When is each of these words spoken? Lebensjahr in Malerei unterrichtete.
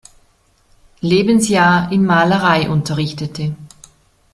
Lebensjahr 1.03 1.91
in 1.91 2.03
Malerei 2.05 2.67
unterrichtete. 2.69 3.55